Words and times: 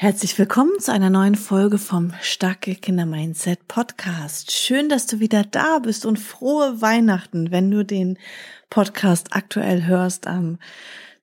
Herzlich 0.00 0.38
willkommen 0.38 0.78
zu 0.78 0.92
einer 0.92 1.10
neuen 1.10 1.34
Folge 1.34 1.76
vom 1.76 2.12
Starke 2.20 2.76
Kinder 2.76 3.04
Mindset 3.04 3.66
Podcast. 3.66 4.52
Schön, 4.52 4.88
dass 4.88 5.08
du 5.08 5.18
wieder 5.18 5.42
da 5.42 5.80
bist 5.80 6.06
und 6.06 6.20
frohe 6.20 6.80
Weihnachten, 6.80 7.50
wenn 7.50 7.68
du 7.68 7.84
den 7.84 8.16
Podcast 8.70 9.30
aktuell 9.32 9.86
hörst 9.86 10.28
am 10.28 10.60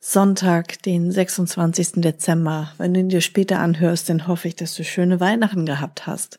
Sonntag, 0.02 0.84
den 0.84 1.10
26. 1.10 2.02
Dezember. 2.02 2.74
Wenn 2.78 2.94
du 2.94 3.00
ihn 3.00 3.08
dir 3.08 3.22
später 3.22 3.60
anhörst, 3.60 4.10
dann 4.10 4.28
hoffe 4.28 4.50
ich, 4.50 4.58
dass 4.58 4.76
du 4.76 4.84
schöne 4.84 5.22
Weihnachten 5.22 5.66
gehabt 5.66 6.06
hast. 6.06 6.38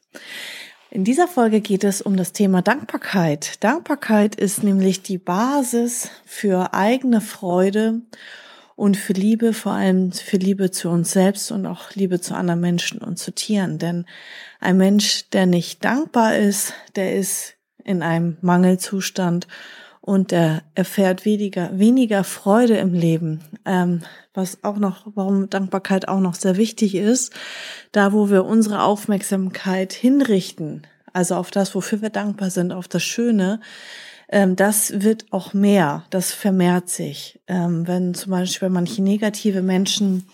In 0.90 1.04
dieser 1.04 1.28
Folge 1.28 1.62
geht 1.62 1.84
es 1.84 2.02
um 2.02 2.18
das 2.18 2.32
Thema 2.32 2.60
Dankbarkeit. 2.60 3.64
Dankbarkeit 3.64 4.34
ist 4.34 4.62
nämlich 4.62 5.00
die 5.00 5.16
Basis 5.16 6.10
für 6.26 6.74
eigene 6.74 7.22
Freude 7.22 8.02
und 8.76 8.98
für 8.98 9.14
Liebe, 9.14 9.54
vor 9.54 9.72
allem 9.72 10.12
für 10.12 10.36
Liebe 10.36 10.70
zu 10.70 10.90
uns 10.90 11.10
selbst 11.10 11.50
und 11.50 11.66
auch 11.66 11.92
Liebe 11.94 12.20
zu 12.20 12.34
anderen 12.34 12.60
Menschen 12.60 13.00
und 13.00 13.18
zu 13.18 13.34
Tieren. 13.34 13.78
Denn 13.78 14.04
ein 14.60 14.76
Mensch, 14.76 15.30
der 15.30 15.46
nicht 15.46 15.84
dankbar 15.84 16.36
ist, 16.36 16.74
der 16.94 17.16
ist 17.16 17.54
in 17.84 18.02
einem 18.02 18.36
Mangelzustand 18.42 19.48
und 20.02 20.30
der 20.30 20.62
erfährt 20.74 21.24
weniger, 21.24 21.76
weniger 21.78 22.22
Freude 22.22 22.76
im 22.76 22.92
Leben. 22.92 23.40
Ähm, 23.64 24.02
was 24.34 24.62
auch 24.62 24.76
noch, 24.76 25.06
warum 25.14 25.48
Dankbarkeit 25.48 26.06
auch 26.08 26.20
noch 26.20 26.34
sehr 26.34 26.56
wichtig 26.56 26.94
ist, 26.94 27.32
da 27.92 28.12
wo 28.12 28.28
wir 28.30 28.44
unsere 28.44 28.82
Aufmerksamkeit 28.82 29.94
hinrichten, 29.94 30.86
also 31.14 31.36
auf 31.36 31.50
das, 31.50 31.74
wofür 31.74 32.02
wir 32.02 32.10
dankbar 32.10 32.50
sind, 32.50 32.72
auf 32.72 32.86
das 32.88 33.02
Schöne, 33.02 33.60
ähm, 34.28 34.56
das 34.56 35.02
wird 35.02 35.26
auch 35.30 35.54
mehr, 35.54 36.04
das 36.10 36.32
vermehrt 36.32 36.88
sich. 36.88 37.40
Ähm, 37.46 37.86
wenn 37.86 38.14
zum 38.14 38.32
Beispiel 38.32 38.68
manche 38.68 39.02
negative 39.02 39.62
Menschen 39.62 40.26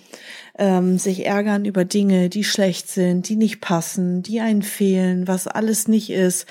ähm, 0.59 0.99
sich 0.99 1.25
ärgern 1.25 1.65
über 1.65 1.85
Dinge, 1.85 2.29
die 2.29 2.45
schlecht 2.45 2.89
sind, 2.89 3.29
die 3.29 3.37
nicht 3.37 3.61
passen, 3.61 4.23
die 4.23 4.41
einen 4.41 4.63
fehlen, 4.63 5.27
was 5.27 5.47
alles 5.47 5.89
nicht 5.89 6.11
ist, 6.11 6.47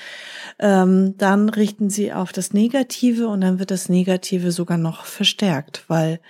ähm, 0.58 1.16
dann 1.18 1.48
richten 1.48 1.88
sie 1.88 2.12
auf 2.12 2.32
das 2.32 2.52
Negative 2.52 3.28
und 3.28 3.42
dann 3.42 3.58
wird 3.58 3.70
das 3.70 3.88
Negative 3.88 4.50
sogar 4.50 4.76
noch 4.76 5.04
verstärkt, 5.04 5.84
weil 5.88 6.20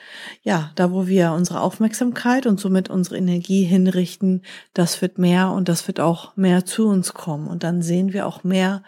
ja, 0.43 0.71
da 0.75 0.93
wo 0.93 1.07
wir 1.07 1.33
unsere 1.33 1.61
Aufmerksamkeit 1.61 2.47
und 2.47 2.61
somit 2.61 2.91
unsere 2.91 3.17
Energie 3.17 3.65
hinrichten, 3.65 4.43
das 4.75 5.01
wird 5.01 5.19
mehr 5.19 5.51
und 5.51 5.69
das 5.69 5.87
wird 5.87 6.01
auch 6.01 6.37
mehr 6.37 6.65
zu 6.67 6.89
uns 6.89 7.15
kommen. 7.15 7.47
Und 7.47 7.63
dann 7.63 7.83
sehen 7.83 8.13
wir 8.13 8.27
auch 8.27 8.45
mehr 8.45 8.83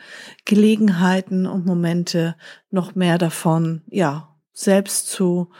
Gelegenheiten 0.45 1.47
und 1.47 1.65
Momente, 1.65 2.37
noch 2.71 2.95
mehr 2.95 3.19
davon, 3.19 3.83
ja, 3.89 4.29
selbst 4.53 5.09
zu 5.09 5.51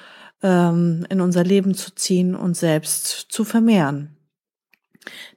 ähm, 0.45 1.07
in 1.09 1.21
unser 1.21 1.43
Leben 1.43 1.75
zu 1.75 1.93
ziehen 1.95 2.37
und 2.37 2.57
selbst 2.57 3.27
zu 3.31 3.45
vermehren. 3.45 4.11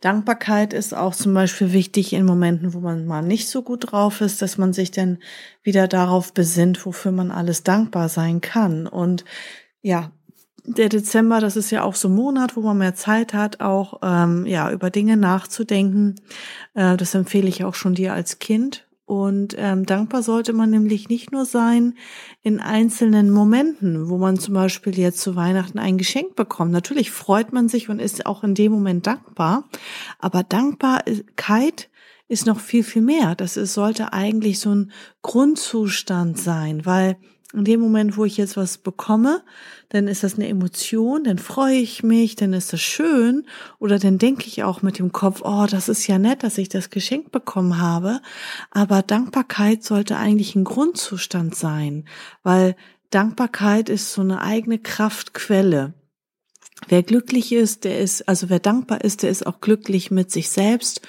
Dankbarkeit 0.01 0.73
ist 0.73 0.93
auch 0.93 1.15
zum 1.15 1.33
Beispiel 1.33 1.73
wichtig 1.73 2.13
in 2.13 2.25
Momenten, 2.25 2.73
wo 2.73 2.79
man 2.79 3.05
mal 3.05 3.21
nicht 3.21 3.49
so 3.49 3.63
gut 3.63 3.91
drauf 3.91 4.21
ist, 4.21 4.41
dass 4.41 4.57
man 4.57 4.73
sich 4.73 4.91
dann 4.91 5.17
wieder 5.63 5.87
darauf 5.87 6.33
besinnt, 6.33 6.85
wofür 6.85 7.11
man 7.11 7.31
alles 7.31 7.63
dankbar 7.63 8.09
sein 8.09 8.39
kann. 8.41 8.87
Und 8.87 9.25
ja, 9.81 10.11
der 10.63 10.89
Dezember, 10.89 11.39
das 11.39 11.55
ist 11.55 11.71
ja 11.71 11.83
auch 11.83 11.95
so 11.95 12.09
ein 12.09 12.15
Monat, 12.15 12.55
wo 12.55 12.61
man 12.61 12.77
mehr 12.77 12.95
Zeit 12.95 13.33
hat, 13.33 13.61
auch 13.61 13.99
ähm, 14.03 14.45
ja 14.45 14.71
über 14.71 14.89
Dinge 14.89 15.17
nachzudenken. 15.17 16.15
Äh, 16.73 16.97
das 16.97 17.15
empfehle 17.15 17.47
ich 17.47 17.63
auch 17.63 17.75
schon 17.75 17.95
dir 17.95 18.13
als 18.13 18.39
Kind. 18.39 18.86
Und 19.07 19.55
ähm, 19.57 19.85
dankbar 19.85 20.21
sollte 20.21 20.51
man 20.51 20.69
nämlich 20.69 21.07
nicht 21.07 21.31
nur 21.31 21.45
sein 21.45 21.93
in 22.43 22.59
einzelnen 22.59 23.31
Momenten, 23.31 24.09
wo 24.09 24.17
man 24.17 24.37
zum 24.37 24.53
Beispiel 24.53 24.99
jetzt 24.99 25.21
zu 25.21 25.37
Weihnachten 25.37 25.79
ein 25.79 25.97
Geschenk 25.97 26.35
bekommt. 26.35 26.73
Natürlich 26.73 27.09
freut 27.09 27.53
man 27.53 27.69
sich 27.69 27.87
und 27.87 27.99
ist 27.99 28.25
auch 28.25 28.43
in 28.43 28.53
dem 28.53 28.73
Moment 28.73 29.07
dankbar. 29.07 29.69
Aber 30.19 30.43
Dankbarkeit 30.43 31.89
ist 32.27 32.47
noch 32.47 32.59
viel, 32.59 32.83
viel 32.83 33.01
mehr. 33.01 33.35
Das 33.35 33.55
ist, 33.55 33.73
sollte 33.73 34.11
eigentlich 34.11 34.59
so 34.59 34.75
ein 34.75 34.91
Grundzustand 35.21 36.37
sein, 36.37 36.85
weil 36.85 37.15
in 37.53 37.63
dem 37.63 37.79
Moment, 37.79 38.17
wo 38.17 38.25
ich 38.25 38.35
jetzt 38.37 38.57
was 38.57 38.77
bekomme, 38.77 39.41
dann 39.89 40.07
ist 40.09 40.23
das 40.23 40.35
eine 40.35 40.49
Emotion, 40.49 41.23
dann 41.23 41.37
freue 41.37 41.77
ich 41.77 42.03
mich, 42.03 42.35
dann 42.35 42.51
ist 42.51 42.73
das 42.73 42.81
schön 42.81 43.45
oder 43.79 43.99
dann 43.99 44.17
denke 44.17 44.47
ich 44.47 44.63
auch 44.63 44.81
mit 44.81 44.99
dem 44.99 45.13
Kopf, 45.13 45.41
oh, 45.43 45.65
das 45.69 45.87
ist 45.87 46.07
ja 46.07 46.19
nett, 46.19 46.43
dass 46.43 46.57
ich 46.57 46.67
das 46.67 46.89
Geschenk 46.89 47.31
bekommen 47.31 47.79
habe. 47.79 48.21
Aber 48.71 49.01
Dankbarkeit 49.01 49.83
sollte 49.83 50.17
eigentlich 50.17 50.55
ein 50.55 50.65
Grundzustand 50.65 51.55
sein, 51.55 52.03
weil 52.43 52.75
Dankbarkeit 53.11 53.87
ist 53.87 54.11
so 54.11 54.21
eine 54.21 54.41
eigene 54.41 54.77
Kraftquelle. 54.77 55.93
Wer 56.89 57.01
glücklich 57.01 57.53
ist, 57.53 57.85
der 57.85 57.99
ist, 57.99 58.27
also 58.27 58.49
wer 58.49 58.59
dankbar 58.59 59.03
ist, 59.03 59.23
der 59.23 59.29
ist 59.29 59.47
auch 59.47 59.61
glücklich 59.61 60.11
mit 60.11 60.31
sich 60.31 60.49
selbst 60.49 61.01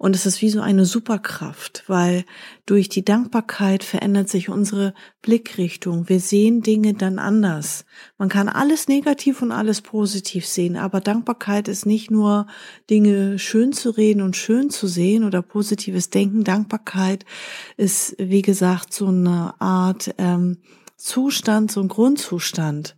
und 0.00 0.16
es 0.16 0.24
ist 0.24 0.40
wie 0.40 0.48
so 0.48 0.62
eine 0.62 0.86
Superkraft, 0.86 1.84
weil 1.86 2.24
durch 2.64 2.88
die 2.88 3.04
Dankbarkeit 3.04 3.84
verändert 3.84 4.30
sich 4.30 4.48
unsere 4.48 4.94
Blickrichtung. 5.20 6.08
Wir 6.08 6.20
sehen 6.20 6.62
Dinge 6.62 6.94
dann 6.94 7.18
anders. 7.18 7.84
Man 8.16 8.30
kann 8.30 8.48
alles 8.48 8.88
negativ 8.88 9.42
und 9.42 9.52
alles 9.52 9.82
positiv 9.82 10.46
sehen, 10.46 10.78
aber 10.78 11.02
Dankbarkeit 11.02 11.68
ist 11.68 11.84
nicht 11.84 12.10
nur 12.10 12.46
Dinge 12.88 13.38
schön 13.38 13.74
zu 13.74 13.90
reden 13.90 14.22
und 14.22 14.36
schön 14.36 14.70
zu 14.70 14.86
sehen 14.86 15.22
oder 15.22 15.42
positives 15.42 16.08
Denken. 16.08 16.44
Dankbarkeit 16.44 17.26
ist, 17.76 18.14
wie 18.18 18.40
gesagt, 18.40 18.94
so 18.94 19.08
eine 19.08 19.52
Art 19.60 20.14
ähm, 20.16 20.62
Zustand, 20.96 21.70
so 21.70 21.82
ein 21.82 21.88
Grundzustand. 21.88 22.96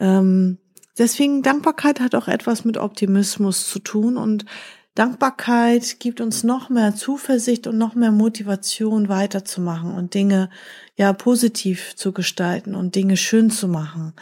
Ähm, 0.00 0.58
deswegen 0.98 1.42
Dankbarkeit 1.42 2.00
hat 2.00 2.16
auch 2.16 2.26
etwas 2.26 2.64
mit 2.64 2.76
Optimismus 2.76 3.70
zu 3.70 3.78
tun 3.78 4.16
und 4.16 4.46
Dankbarkeit 4.94 6.00
gibt 6.00 6.20
uns 6.20 6.42
noch 6.42 6.68
mehr 6.68 6.94
Zuversicht 6.94 7.66
und 7.66 7.78
noch 7.78 7.94
mehr 7.94 8.10
Motivation 8.10 9.08
weiterzumachen 9.08 9.92
und 9.92 10.14
Dinge 10.14 10.50
ja 10.96 11.12
positiv 11.12 11.94
zu 11.94 12.12
gestalten 12.12 12.74
und 12.74 12.96
Dinge 12.96 13.16
schön 13.16 13.50
zu 13.50 13.68
machen. 13.68 14.14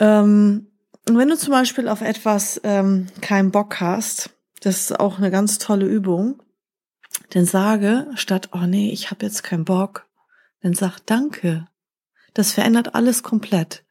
Ähm, 0.00 0.66
wenn 1.06 1.28
du 1.28 1.36
zum 1.36 1.52
Beispiel 1.52 1.88
auf 1.88 2.00
etwas 2.00 2.60
ähm, 2.64 3.06
keinen 3.20 3.50
Bock 3.50 3.80
hast, 3.80 4.30
das 4.60 4.80
ist 4.80 5.00
auch 5.00 5.18
eine 5.18 5.30
ganz 5.30 5.58
tolle 5.58 5.86
Übung, 5.86 6.42
dann 7.30 7.44
sage 7.44 8.08
statt, 8.14 8.50
oh 8.52 8.66
nee, 8.66 8.90
ich 8.90 9.10
habe 9.10 9.24
jetzt 9.24 9.42
keinen 9.42 9.64
Bock, 9.64 10.06
dann 10.62 10.74
sag 10.74 10.98
Danke. 11.06 11.66
Das 12.34 12.52
verändert 12.52 12.94
alles 12.94 13.22
komplett. 13.22 13.84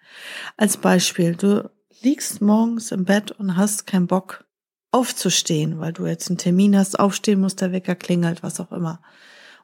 Als 0.55 0.77
Beispiel, 0.77 1.35
du 1.35 1.69
liegst 2.01 2.41
morgens 2.41 2.91
im 2.91 3.05
Bett 3.05 3.31
und 3.31 3.57
hast 3.57 3.87
keinen 3.87 4.07
Bock 4.07 4.45
aufzustehen, 4.91 5.79
weil 5.79 5.93
du 5.93 6.05
jetzt 6.05 6.29
einen 6.29 6.37
Termin 6.37 6.77
hast, 6.77 6.99
aufstehen 6.99 7.39
musst, 7.39 7.61
der 7.61 7.71
Wecker 7.71 7.95
klingelt, 7.95 8.43
was 8.43 8.59
auch 8.59 8.71
immer. 8.71 9.01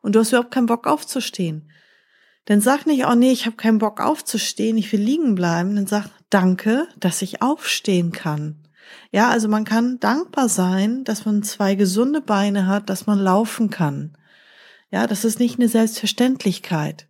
Und 0.02 0.16
du 0.16 0.19
hast 0.19 0.30
überhaupt 0.30 0.52
keinen 0.52 0.68
Bock 0.68 0.88
aufzustehen. 0.88 1.72
Dann 2.46 2.62
sag 2.62 2.86
nicht, 2.86 3.06
oh 3.08 3.16
nee, 3.16 3.31
ich 3.31 3.47
habe 3.47 3.56
keinen 3.56 3.80
Bock 3.80 4.00
aufzustehen, 4.00 4.78
ich 4.78 4.91
will 4.91 5.02
liegen 5.02 5.34
bleiben. 5.34 5.75
Dann 5.75 5.88
sag, 5.88 6.09
danke, 6.30 6.88
dass 7.00 7.24
ich 7.24 7.41
aufstehen 7.41 8.12
kann. 8.12 8.68
Ja, 9.12 9.30
also 9.30 9.47
man 9.47 9.66
kann 9.66 10.00
dankbar 10.00 10.47
sein, 10.47 11.03
dass 11.06 11.26
man 11.26 11.41
zwei 11.41 11.73
gesunde 11.73 12.22
Beine 12.22 12.67
hat, 12.67 12.90
dass 12.90 13.08
man 13.08 13.17
laufen 13.17 13.72
kann. 13.72 14.16
Ja, 14.91 15.08
das 15.08 15.26
ist 15.26 15.40
nicht 15.40 15.58
eine 15.58 15.70
Selbstverständlichkeit. 15.70 17.08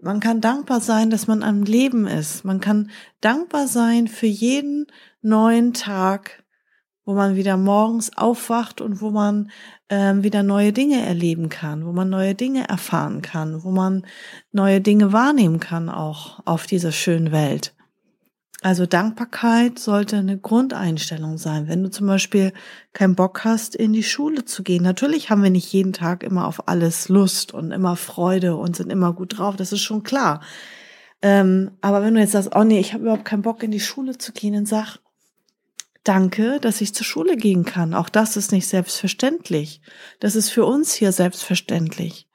Man 0.00 0.20
kann 0.20 0.40
dankbar 0.40 0.80
sein, 0.80 1.10
dass 1.10 1.26
man 1.26 1.42
am 1.42 1.62
Leben 1.62 2.06
ist. 2.06 2.44
Man 2.44 2.60
kann 2.60 2.90
dankbar 3.20 3.66
sein 3.66 4.08
für 4.08 4.26
jeden 4.26 4.86
neuen 5.20 5.72
Tag, 5.74 6.44
wo 7.06 7.14
man 7.14 7.36
wieder 7.36 7.56
morgens 7.56 8.14
aufwacht 8.18 8.82
und 8.82 9.00
wo 9.00 9.10
man 9.10 9.50
ähm, 9.88 10.24
wieder 10.24 10.42
neue 10.42 10.72
Dinge 10.72 11.00
erleben 11.06 11.48
kann, 11.48 11.86
wo 11.86 11.92
man 11.92 12.10
neue 12.10 12.34
Dinge 12.34 12.68
erfahren 12.68 13.22
kann, 13.22 13.62
wo 13.62 13.70
man 13.70 14.04
neue 14.52 14.80
Dinge 14.80 15.12
wahrnehmen 15.12 15.60
kann 15.60 15.88
auch 15.88 16.40
auf 16.44 16.66
dieser 16.66 16.92
schönen 16.92 17.30
Welt. 17.30 17.72
Also 18.62 18.84
Dankbarkeit 18.84 19.78
sollte 19.78 20.16
eine 20.16 20.38
Grundeinstellung 20.38 21.38
sein. 21.38 21.68
Wenn 21.68 21.84
du 21.84 21.90
zum 21.90 22.08
Beispiel 22.08 22.52
keinen 22.92 23.14
Bock 23.14 23.44
hast, 23.44 23.76
in 23.76 23.92
die 23.92 24.02
Schule 24.02 24.44
zu 24.44 24.64
gehen. 24.64 24.82
Natürlich 24.82 25.30
haben 25.30 25.42
wir 25.42 25.50
nicht 25.50 25.72
jeden 25.72 25.92
Tag 25.92 26.24
immer 26.24 26.48
auf 26.48 26.66
alles 26.66 27.08
Lust 27.08 27.54
und 27.54 27.70
immer 27.70 27.94
Freude 27.94 28.56
und 28.56 28.74
sind 28.74 28.90
immer 28.90 29.12
gut 29.12 29.38
drauf. 29.38 29.54
Das 29.54 29.72
ist 29.72 29.82
schon 29.82 30.02
klar. 30.02 30.40
Ähm, 31.22 31.72
aber 31.80 32.02
wenn 32.02 32.14
du 32.14 32.20
jetzt 32.20 32.32
sagst, 32.32 32.56
oh 32.56 32.64
nee, 32.64 32.80
ich 32.80 32.92
habe 32.92 33.04
überhaupt 33.04 33.24
keinen 33.24 33.42
Bock, 33.42 33.62
in 33.62 33.70
die 33.70 33.78
Schule 33.78 34.18
zu 34.18 34.32
gehen, 34.32 34.54
dann 34.54 34.66
sag, 34.66 34.98
danke, 36.08 36.60
dass 36.60 36.80
ich 36.80 36.94
zur 36.94 37.04
Schule 37.04 37.36
gehen 37.36 37.64
kann. 37.64 37.94
Auch 37.94 38.08
das 38.08 38.36
ist 38.36 38.52
nicht 38.52 38.68
selbstverständlich. 38.68 39.80
Das 40.20 40.36
ist 40.36 40.50
für 40.50 40.64
uns 40.64 40.94
hier 40.94 41.12
selbstverständlich. 41.12 42.28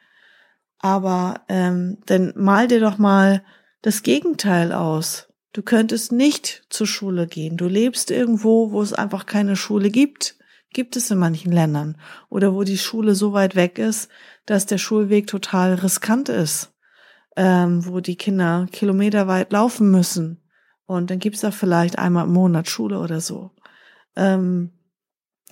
Aber 0.79 1.41
ähm, 1.47 1.99
denn 2.09 2.33
mal 2.35 2.67
dir 2.67 2.79
doch 2.79 2.97
mal 2.97 3.43
das 3.81 4.03
Gegenteil 4.03 4.71
aus. 4.71 5.27
Du 5.53 5.61
könntest 5.61 6.11
nicht 6.11 6.63
zur 6.69 6.87
Schule 6.87 7.27
gehen. 7.27 7.57
Du 7.57 7.67
lebst 7.67 8.09
irgendwo, 8.09 8.71
wo 8.71 8.81
es 8.81 8.93
einfach 8.93 9.25
keine 9.25 9.55
Schule 9.55 9.89
gibt. 9.89 10.35
Gibt 10.73 10.95
es 10.95 11.11
in 11.11 11.19
manchen 11.19 11.51
Ländern. 11.51 11.97
Oder 12.29 12.53
wo 12.53 12.63
die 12.63 12.77
Schule 12.77 13.15
so 13.15 13.33
weit 13.33 13.55
weg 13.55 13.77
ist, 13.77 14.09
dass 14.45 14.65
der 14.65 14.77
Schulweg 14.77 15.27
total 15.27 15.75
riskant 15.75 16.29
ist. 16.29 16.73
Ähm, 17.35 17.85
wo 17.85 17.99
die 17.99 18.15
Kinder 18.15 18.67
kilometerweit 18.71 19.51
laufen 19.51 19.91
müssen. 19.91 20.41
Und 20.85 21.09
dann 21.09 21.19
gibt's 21.19 21.41
da 21.41 21.51
vielleicht 21.51 21.97
einmal 21.97 22.25
im 22.25 22.33
Monat 22.33 22.69
Schule 22.69 22.99
oder 22.99 23.21
so. 23.21 23.51
Ähm, 24.15 24.71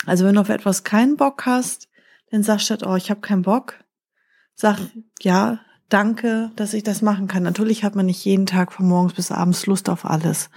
also 0.06 0.26
wenn 0.26 0.36
du 0.36 0.42
auf 0.42 0.50
etwas 0.50 0.84
keinen 0.84 1.18
Bock 1.18 1.46
hast, 1.46 1.90
dann 2.32 2.44
sagst 2.44 2.70
du, 2.70 2.88
oh, 2.88 2.96
ich 2.96 3.10
habe 3.10 3.22
keinen 3.22 3.42
Bock. 3.42 3.76
Sag, 4.56 4.80
ja, 5.22 5.60
danke, 5.90 6.52
dass 6.56 6.74
ich 6.74 6.84
das 6.84 7.02
machen 7.02 7.28
kann. 7.28 7.44
Natürlich 7.44 7.84
hat 7.84 7.96
man 7.96 8.06
nicht 8.06 8.24
jeden 8.24 8.46
Tag 8.46 8.72
von 8.72 8.88
morgens 8.88 9.14
bis 9.14 9.32
abends 9.32 9.66
Lust 9.66 9.90
auf 9.90 10.06
alles. 10.06 10.50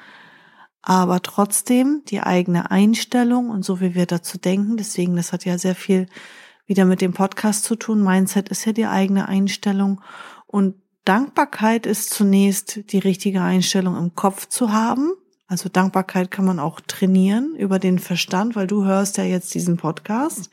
Aber 0.82 1.22
trotzdem 1.22 2.02
die 2.08 2.20
eigene 2.20 2.70
Einstellung 2.70 3.50
und 3.50 3.64
so 3.64 3.80
wie 3.80 3.94
wir 3.94 4.06
dazu 4.06 4.38
denken, 4.38 4.76
deswegen, 4.76 5.16
das 5.16 5.32
hat 5.32 5.44
ja 5.44 5.56
sehr 5.56 5.76
viel 5.76 6.06
wieder 6.66 6.84
mit 6.84 7.00
dem 7.00 7.12
Podcast 7.12 7.64
zu 7.64 7.76
tun. 7.76 8.02
Mindset 8.02 8.48
ist 8.48 8.64
ja 8.64 8.72
die 8.72 8.86
eigene 8.86 9.28
Einstellung 9.28 10.00
und 10.46 10.74
Dankbarkeit 11.04 11.86
ist 11.86 12.10
zunächst 12.10 12.92
die 12.92 12.98
richtige 12.98 13.42
Einstellung 13.42 13.96
im 13.96 14.14
Kopf 14.14 14.46
zu 14.48 14.72
haben. 14.72 15.12
Also 15.52 15.68
Dankbarkeit 15.68 16.30
kann 16.30 16.46
man 16.46 16.58
auch 16.58 16.80
trainieren 16.80 17.54
über 17.56 17.78
den 17.78 17.98
Verstand, 17.98 18.56
weil 18.56 18.66
du 18.66 18.86
hörst 18.86 19.18
ja 19.18 19.24
jetzt 19.24 19.52
diesen 19.52 19.76
Podcast. 19.76 20.48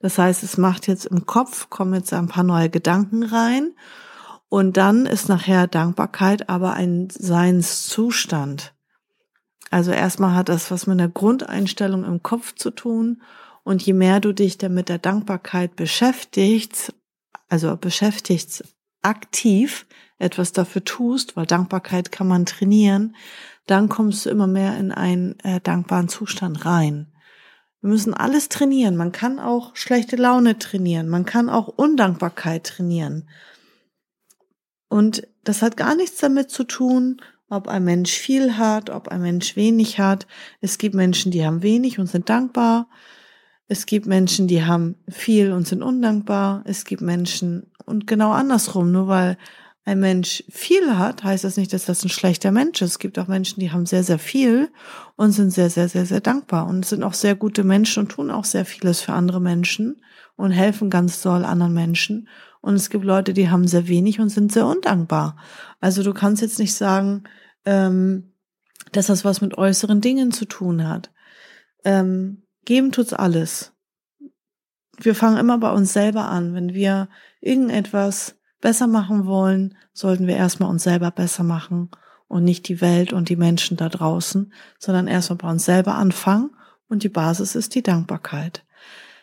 Das 0.00 0.16
heißt, 0.16 0.42
es 0.42 0.56
macht 0.56 0.86
jetzt 0.86 1.04
im 1.04 1.26
Kopf, 1.26 1.68
kommen 1.68 1.92
jetzt 1.92 2.14
ein 2.14 2.28
paar 2.28 2.44
neue 2.44 2.70
Gedanken 2.70 3.24
rein 3.24 3.74
und 4.48 4.78
dann 4.78 5.04
ist 5.04 5.28
nachher 5.28 5.66
Dankbarkeit 5.66 6.48
aber 6.48 6.72
ein 6.72 7.10
Seinszustand. 7.10 8.72
Also 9.70 9.90
erstmal 9.90 10.34
hat 10.34 10.48
das 10.48 10.70
was 10.70 10.86
mit 10.86 10.98
der 10.98 11.08
Grundeinstellung 11.10 12.04
im 12.04 12.22
Kopf 12.22 12.54
zu 12.54 12.70
tun. 12.70 13.20
Und 13.64 13.82
je 13.82 13.92
mehr 13.92 14.18
du 14.18 14.32
dich 14.32 14.56
dann 14.56 14.72
mit 14.72 14.88
der 14.88 14.96
Dankbarkeit 14.96 15.76
beschäftigst, 15.76 16.94
also 17.50 17.76
beschäftigst 17.76 18.64
aktiv, 19.02 19.84
etwas 20.18 20.52
dafür 20.52 20.84
tust, 20.84 21.36
weil 21.36 21.44
Dankbarkeit 21.44 22.10
kann 22.10 22.28
man 22.28 22.46
trainieren, 22.46 23.14
dann 23.70 23.88
kommst 23.88 24.24
du 24.24 24.30
immer 24.30 24.46
mehr 24.46 24.76
in 24.78 24.92
einen 24.92 25.38
äh, 25.40 25.60
dankbaren 25.60 26.08
Zustand 26.08 26.64
rein. 26.64 27.12
Wir 27.80 27.90
müssen 27.90 28.14
alles 28.14 28.48
trainieren. 28.48 28.96
Man 28.96 29.12
kann 29.12 29.38
auch 29.38 29.76
schlechte 29.76 30.16
Laune 30.16 30.58
trainieren. 30.58 31.08
Man 31.08 31.24
kann 31.24 31.48
auch 31.48 31.68
Undankbarkeit 31.68 32.64
trainieren. 32.64 33.28
Und 34.88 35.28
das 35.44 35.62
hat 35.62 35.76
gar 35.76 35.94
nichts 35.94 36.18
damit 36.18 36.50
zu 36.50 36.64
tun, 36.64 37.20
ob 37.50 37.68
ein 37.68 37.84
Mensch 37.84 38.12
viel 38.12 38.56
hat, 38.56 38.90
ob 38.90 39.08
ein 39.08 39.20
Mensch 39.20 39.54
wenig 39.54 40.00
hat. 40.00 40.26
Es 40.60 40.78
gibt 40.78 40.94
Menschen, 40.94 41.30
die 41.30 41.44
haben 41.44 41.62
wenig 41.62 41.98
und 41.98 42.06
sind 42.06 42.28
dankbar. 42.28 42.88
Es 43.68 43.84
gibt 43.84 44.06
Menschen, 44.06 44.48
die 44.48 44.64
haben 44.64 44.96
viel 45.08 45.52
und 45.52 45.68
sind 45.68 45.82
undankbar. 45.82 46.62
Es 46.64 46.84
gibt 46.84 47.02
Menschen 47.02 47.70
und 47.84 48.06
genau 48.06 48.32
andersrum. 48.32 48.90
Nur 48.92 49.08
weil 49.08 49.36
ein 49.88 50.00
Mensch 50.00 50.44
viel 50.50 50.98
hat, 50.98 51.24
heißt 51.24 51.44
das 51.44 51.56
nicht, 51.56 51.72
dass 51.72 51.86
das 51.86 52.04
ein 52.04 52.10
schlechter 52.10 52.52
Mensch 52.52 52.82
ist. 52.82 52.90
Es 52.90 52.98
gibt 52.98 53.18
auch 53.18 53.26
Menschen, 53.26 53.58
die 53.60 53.72
haben 53.72 53.86
sehr, 53.86 54.04
sehr 54.04 54.18
viel 54.18 54.70
und 55.16 55.32
sind 55.32 55.50
sehr, 55.50 55.70
sehr, 55.70 55.88
sehr, 55.88 56.04
sehr 56.04 56.20
dankbar 56.20 56.66
und 56.66 56.84
sind 56.84 57.02
auch 57.02 57.14
sehr 57.14 57.34
gute 57.34 57.64
Menschen 57.64 58.04
und 58.04 58.10
tun 58.10 58.30
auch 58.30 58.44
sehr 58.44 58.66
vieles 58.66 59.00
für 59.00 59.14
andere 59.14 59.40
Menschen 59.40 60.02
und 60.36 60.50
helfen 60.50 60.90
ganz 60.90 61.22
doll 61.22 61.42
anderen 61.42 61.72
Menschen. 61.72 62.28
Und 62.60 62.74
es 62.74 62.90
gibt 62.90 63.06
Leute, 63.06 63.32
die 63.32 63.48
haben 63.48 63.66
sehr 63.66 63.88
wenig 63.88 64.20
und 64.20 64.28
sind 64.28 64.52
sehr 64.52 64.66
undankbar. 64.66 65.38
Also 65.80 66.02
du 66.02 66.12
kannst 66.12 66.42
jetzt 66.42 66.58
nicht 66.58 66.74
sagen, 66.74 67.24
ähm, 67.64 68.34
dass 68.92 69.06
das 69.06 69.24
was 69.24 69.40
mit 69.40 69.56
äußeren 69.56 70.02
Dingen 70.02 70.32
zu 70.32 70.44
tun 70.44 70.86
hat. 70.86 71.10
Ähm, 71.82 72.42
geben 72.66 72.92
tut's 72.92 73.14
alles. 73.14 73.72
Wir 74.98 75.14
fangen 75.14 75.38
immer 75.38 75.56
bei 75.56 75.70
uns 75.70 75.94
selber 75.94 76.26
an. 76.26 76.52
Wenn 76.52 76.74
wir 76.74 77.08
irgendetwas 77.40 78.37
besser 78.60 78.86
machen 78.86 79.26
wollen, 79.26 79.76
sollten 79.92 80.26
wir 80.26 80.36
erstmal 80.36 80.70
uns 80.70 80.82
selber 80.82 81.10
besser 81.10 81.44
machen 81.44 81.90
und 82.26 82.44
nicht 82.44 82.68
die 82.68 82.80
Welt 82.80 83.12
und 83.12 83.28
die 83.28 83.36
Menschen 83.36 83.76
da 83.76 83.88
draußen, 83.88 84.52
sondern 84.78 85.08
erstmal 85.08 85.38
bei 85.38 85.50
uns 85.50 85.64
selber 85.64 85.94
anfangen 85.94 86.50
und 86.88 87.02
die 87.02 87.08
Basis 87.08 87.54
ist 87.54 87.74
die 87.74 87.82
Dankbarkeit. 87.82 88.64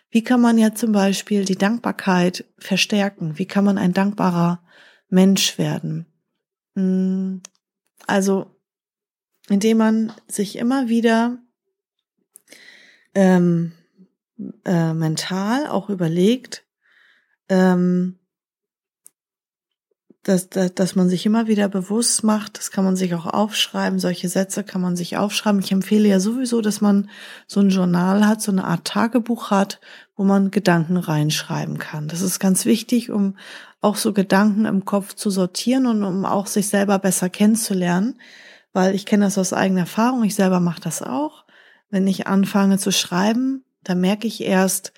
Wie 0.10 0.24
kann 0.24 0.42
man 0.42 0.58
ja 0.58 0.74
zum 0.74 0.92
Beispiel 0.92 1.46
die 1.46 1.58
Dankbarkeit 1.58 2.46
verstärken? 2.58 3.38
Wie 3.38 3.48
kann 3.48 3.66
man 3.66 3.78
ein 3.78 3.94
dankbarer 3.94 4.64
Mensch 5.10 5.58
werden? 5.58 6.06
Hm, 6.76 7.42
also, 8.08 8.56
indem 9.50 9.78
man 9.78 10.14
sich 10.28 10.58
immer 10.58 10.88
wieder 10.88 11.38
ähm, 13.14 13.74
äh, 14.66 14.94
mental 14.94 15.68
auch 15.68 15.90
überlegt, 15.90 16.66
ähm, 17.50 18.20
dass, 20.26 20.50
dass, 20.50 20.74
dass 20.74 20.96
man 20.96 21.08
sich 21.08 21.26
immer 21.28 21.48
wieder 21.48 21.70
bewusst 21.70 22.24
macht, 22.24 22.58
das 22.58 22.72
kann 22.72 22.84
man 22.84 22.96
sich 22.96 23.14
auch 23.14 23.28
aufschreiben, 23.28 24.00
solche 24.00 24.28
Sätze 24.28 24.64
kann 24.64 24.82
man 24.82 24.96
sich 24.96 25.18
aufschreiben. 25.18 25.62
Ich 25.62 25.72
empfehle 25.72 26.08
ja 26.08 26.20
sowieso, 26.20 26.62
dass 26.62 26.82
man 26.82 27.10
so 27.46 27.60
ein 27.60 27.70
Journal 27.70 28.26
hat, 28.26 28.42
so 28.42 28.52
eine 28.52 28.64
Art 28.64 28.86
Tagebuch 28.86 29.52
hat, 29.52 29.80
wo 30.16 30.24
man 30.24 30.50
Gedanken 30.50 30.98
reinschreiben 30.98 31.78
kann. 31.78 32.08
Das 32.08 32.22
ist 32.22 32.40
ganz 32.40 32.66
wichtig, 32.66 33.12
um 33.12 33.38
auch 33.82 33.98
so 33.98 34.14
Gedanken 34.14 34.66
im 34.66 34.84
Kopf 34.84 35.14
zu 35.14 35.30
sortieren 35.30 35.86
und 35.86 36.04
um 36.04 36.26
auch 36.26 36.48
sich 36.48 36.70
selber 36.70 36.98
besser 36.98 37.30
kennenzulernen, 37.30 38.20
weil 38.74 38.96
ich 38.96 39.06
kenne 39.06 39.26
das 39.26 39.38
aus 39.38 39.54
eigener 39.54 39.82
Erfahrung, 39.82 40.24
ich 40.24 40.34
selber 40.34 40.60
mache 40.60 40.82
das 40.82 41.04
auch. 41.04 41.46
Wenn 41.92 42.08
ich 42.08 42.26
anfange 42.26 42.80
zu 42.80 42.92
schreiben, 42.92 43.64
dann 43.84 44.02
merke 44.02 44.26
ich 44.26 44.42
erst, 44.42 44.92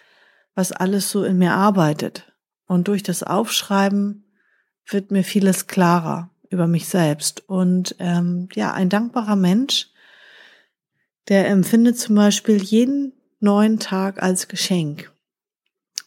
was 0.55 0.71
alles 0.71 1.11
so 1.11 1.25
in 1.25 1.37
mir 1.37 1.51
arbeitet. 1.51 2.31
Und 2.65 2.87
durch 2.87 3.03
das 3.03 3.23
Aufschreiben 3.23 4.23
wird 4.87 5.11
mir 5.11 5.23
vieles 5.23 5.67
klarer 5.67 6.29
über 6.49 6.67
mich 6.67 6.87
selbst. 6.87 7.47
Und 7.47 7.95
ähm, 7.99 8.49
ja, 8.53 8.73
ein 8.73 8.89
dankbarer 8.89 9.35
Mensch, 9.35 9.89
der 11.27 11.47
empfindet 11.47 11.99
zum 11.99 12.15
Beispiel 12.15 12.61
jeden 12.61 13.13
neuen 13.39 13.79
Tag 13.79 14.21
als 14.21 14.47
Geschenk. 14.47 15.11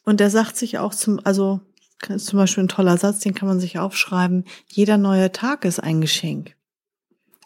Und 0.05 0.21
der 0.21 0.31
sagt 0.31 0.57
sich 0.57 0.79
auch 0.79 0.95
zum, 0.95 1.21
also 1.25 1.61
ist 2.09 2.27
zum 2.27 2.39
Beispiel 2.39 2.65
ein 2.65 2.69
toller 2.69 2.97
Satz, 2.97 3.21
den 3.21 3.35
kann 3.35 3.49
man 3.49 3.61
sich 3.61 3.79
aufschreiben, 3.79 4.45
jeder 4.67 4.97
neue 4.97 5.33
Tag 5.33 5.65
ist 5.65 5.81
ein 5.81 6.01
Geschenk. 6.01 6.57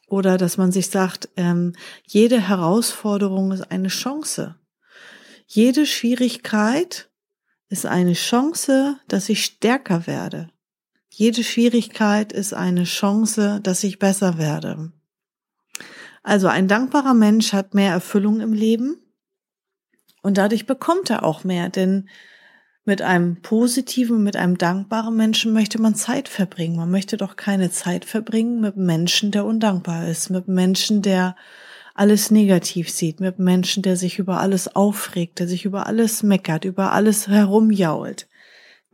Oder 0.07 0.39
dass 0.39 0.57
man 0.57 0.71
sich 0.71 0.91
sagt, 0.91 1.29
ähm, 1.37 1.73
jede 2.05 2.41
Herausforderung 2.41 3.53
ist 3.53 3.71
eine 3.73 3.89
Chance. 3.89 4.55
Jede 5.47 5.87
Schwierigkeit 5.87 7.11
ist 7.69 7.87
eine 7.87 8.13
Chance, 8.13 9.01
dass 9.09 9.29
ich 9.29 9.45
stärker 9.45 10.07
werde. 10.07 10.51
Jede 11.17 11.45
Schwierigkeit 11.45 12.33
ist 12.33 12.55
eine 12.55 12.83
Chance, 12.83 13.61
dass 13.63 13.85
ich 13.85 14.01
besser 14.01 14.37
werde. 14.37 14.91
Also 16.25 16.49
ein 16.49 16.67
dankbarer 16.67 17.15
Mensch 17.15 17.53
hat 17.53 17.73
mehr 17.73 17.93
Erfüllung 17.93 18.41
im 18.41 18.53
Leben 18.53 18.97
und 20.23 20.39
dadurch 20.39 20.67
bekommt 20.67 21.11
er 21.11 21.23
auch 21.23 21.45
mehr, 21.45 21.69
denn 21.69 22.09
mit 22.85 23.01
einem 23.01 23.43
positiven, 23.43 24.25
mit 24.25 24.35
einem 24.35 24.59
dankbaren 24.59 25.17
Menschen 25.17 25.53
möchte 25.53 25.81
man 25.81 25.95
Zeit 25.95 26.29
verbringen. 26.29 26.75
Man 26.75 26.91
möchte 26.91 27.17
doch 27.17 27.37
keine 27.37 27.71
Zeit 27.71 28.05
verbringen 28.05 28.61
mit 28.61 28.75
einem 28.75 28.87
Menschen, 28.87 29.31
der 29.31 29.45
undankbar 29.45 30.09
ist, 30.09 30.31
mit 30.31 30.49
einem 30.49 30.57
Menschen, 30.57 31.01
der 31.01 31.37
alles 31.95 32.33
negativ 32.33 32.91
sieht, 32.91 33.21
mit 33.21 33.37
einem 33.37 33.45
Menschen, 33.45 33.85
der 33.85 33.97
sich 33.97 34.19
über 34.19 34.41
alles 34.41 34.75
aufregt, 34.75 35.39
der 35.39 35.47
sich 35.47 35.65
über 35.65 35.87
alles 35.87 36.25
meckert, 36.25 36.65
über 36.65 36.91
alles 36.91 37.29
herumjault. 37.29 38.27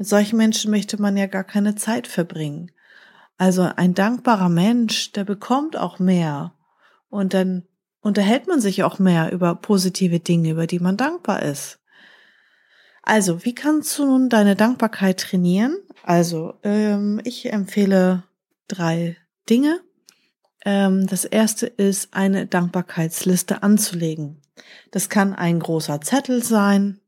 Mit 0.01 0.09
solchen 0.09 0.39
Menschen 0.39 0.71
möchte 0.71 0.99
man 0.99 1.19
ja 1.19 1.27
gar 1.27 1.45
keine 1.45 1.75
Zeit 1.75 2.07
verbringen. 2.07 2.71
Also 3.37 3.69
ein 3.77 3.93
dankbarer 3.93 4.49
Mensch, 4.49 5.13
der 5.13 5.25
bekommt 5.25 5.77
auch 5.77 5.99
mehr. 5.99 6.55
Und 7.11 7.35
dann 7.35 7.65
unterhält 8.01 8.47
man 8.47 8.63
sich 8.63 8.83
auch 8.83 8.99
mehr 8.99 9.31
über 9.31 9.55
positive 9.57 10.19
Dinge, 10.19 10.53
über 10.53 10.67
die 10.67 10.79
man 10.79 10.97
dankbar 10.97 11.43
ist. 11.43 11.81
Also, 13.03 13.45
wie 13.45 13.55
kannst 13.55 13.99
du 13.99 14.07
nun 14.07 14.31
deine 14.31 14.57
Dankbarkeit 14.57 15.21
trainieren? 15.21 15.77
Also, 16.03 16.55
ähm, 16.63 17.21
ich 17.25 17.53
empfehle 17.53 18.23
drei 18.69 19.19
Dinge. 19.51 19.81
Ähm, 20.65 21.07
das 21.09 21.27
erste 21.27 21.67
ist, 21.67 22.15
eine 22.15 22.47
Dankbarkeitsliste 22.47 23.63
anzulegen. 23.63 24.41
Das 24.93 25.11
kann 25.11 25.35
ein 25.35 25.61
großer 25.61 26.01
Zettel 26.01 26.43
sein, 26.43 27.01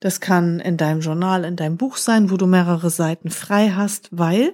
das 0.00 0.20
kann 0.20 0.60
in 0.60 0.76
deinem 0.76 1.00
Journal, 1.00 1.44
in 1.44 1.56
deinem 1.56 1.76
Buch 1.76 1.96
sein, 1.96 2.30
wo 2.30 2.36
du 2.36 2.46
mehrere 2.46 2.90
Seiten 2.90 3.30
frei 3.30 3.70
hast, 3.70 4.08
weil 4.10 4.52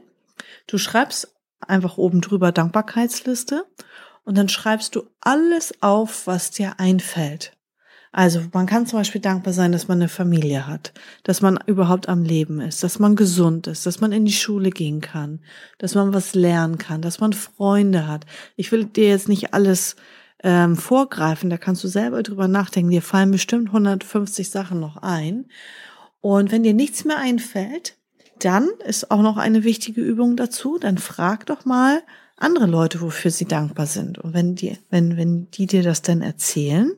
du 0.66 0.78
schreibst 0.78 1.34
einfach 1.60 1.98
oben 1.98 2.20
drüber 2.20 2.52
Dankbarkeitsliste 2.52 3.64
und 4.24 4.38
dann 4.38 4.48
schreibst 4.48 4.94
du 4.96 5.04
alles 5.20 5.74
auf, 5.82 6.26
was 6.26 6.50
dir 6.50 6.78
einfällt. 6.78 7.52
Also 8.16 8.42
man 8.52 8.66
kann 8.66 8.86
zum 8.86 9.00
Beispiel 9.00 9.20
dankbar 9.20 9.52
sein, 9.52 9.72
dass 9.72 9.88
man 9.88 9.98
eine 9.98 10.08
Familie 10.08 10.68
hat, 10.68 10.92
dass 11.24 11.42
man 11.42 11.58
überhaupt 11.66 12.08
am 12.08 12.22
Leben 12.22 12.60
ist, 12.60 12.84
dass 12.84 13.00
man 13.00 13.16
gesund 13.16 13.66
ist, 13.66 13.86
dass 13.86 14.00
man 14.00 14.12
in 14.12 14.24
die 14.24 14.32
Schule 14.32 14.70
gehen 14.70 15.00
kann, 15.00 15.40
dass 15.78 15.96
man 15.96 16.14
was 16.14 16.32
lernen 16.32 16.78
kann, 16.78 17.02
dass 17.02 17.18
man 17.18 17.32
Freunde 17.32 18.06
hat. 18.06 18.24
Ich 18.54 18.70
will 18.70 18.84
dir 18.84 19.08
jetzt 19.08 19.28
nicht 19.28 19.52
alles 19.52 19.96
ähm, 20.44 20.76
vorgreifen, 20.76 21.48
da 21.48 21.56
kannst 21.56 21.82
du 21.82 21.88
selber 21.88 22.22
drüber 22.22 22.46
nachdenken. 22.46 22.90
Dir 22.90 23.02
fallen 23.02 23.30
bestimmt 23.30 23.68
150 23.68 24.50
Sachen 24.50 24.78
noch 24.78 24.98
ein. 24.98 25.46
Und 26.20 26.52
wenn 26.52 26.62
dir 26.62 26.74
nichts 26.74 27.04
mehr 27.04 27.18
einfällt, 27.18 27.96
dann 28.38 28.68
ist 28.86 29.10
auch 29.10 29.22
noch 29.22 29.38
eine 29.38 29.64
wichtige 29.64 30.02
Übung 30.02 30.36
dazu. 30.36 30.78
Dann 30.78 30.98
frag 30.98 31.46
doch 31.46 31.64
mal 31.64 32.02
andere 32.36 32.66
Leute, 32.66 33.00
wofür 33.00 33.30
sie 33.30 33.46
dankbar 33.46 33.86
sind. 33.86 34.18
Und 34.18 34.34
wenn 34.34 34.54
die, 34.54 34.76
wenn, 34.90 35.16
wenn 35.16 35.50
die 35.50 35.66
dir 35.66 35.82
das 35.82 36.02
denn 36.02 36.20
erzählen, 36.20 36.92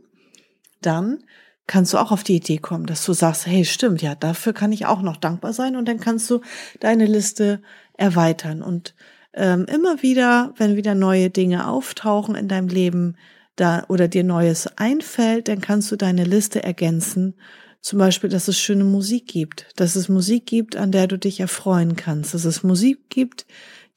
dann 0.82 1.22
kannst 1.68 1.92
du 1.92 1.98
auch 1.98 2.10
auf 2.10 2.24
die 2.24 2.36
Idee 2.36 2.58
kommen, 2.58 2.86
dass 2.86 3.04
du 3.04 3.12
sagst, 3.12 3.46
hey, 3.46 3.64
stimmt, 3.64 4.02
ja, 4.02 4.14
dafür 4.14 4.54
kann 4.54 4.72
ich 4.72 4.86
auch 4.86 5.02
noch 5.02 5.16
dankbar 5.16 5.52
sein 5.52 5.76
und 5.76 5.86
dann 5.86 6.00
kannst 6.00 6.28
du 6.30 6.40
deine 6.80 7.06
Liste 7.06 7.60
erweitern 7.94 8.62
und 8.62 8.94
ähm, 9.36 9.66
immer 9.66 10.02
wieder, 10.02 10.52
wenn 10.56 10.76
wieder 10.76 10.94
neue 10.94 11.30
Dinge 11.30 11.68
auftauchen 11.68 12.34
in 12.34 12.48
deinem 12.48 12.68
Leben 12.68 13.16
da 13.54 13.84
oder 13.88 14.08
dir 14.08 14.24
Neues 14.24 14.66
einfällt, 14.76 15.48
dann 15.48 15.60
kannst 15.60 15.92
du 15.92 15.96
deine 15.96 16.24
Liste 16.24 16.62
ergänzen. 16.62 17.34
Zum 17.80 17.98
Beispiel, 17.98 18.30
dass 18.30 18.48
es 18.48 18.58
schöne 18.58 18.84
Musik 18.84 19.28
gibt, 19.28 19.68
dass 19.76 19.94
es 19.94 20.08
Musik 20.08 20.46
gibt, 20.46 20.76
an 20.76 20.90
der 20.90 21.06
du 21.06 21.18
dich 21.18 21.40
erfreuen 21.40 21.96
kannst, 21.96 22.34
dass 22.34 22.44
es 22.44 22.62
Musik 22.62 23.10
gibt, 23.10 23.46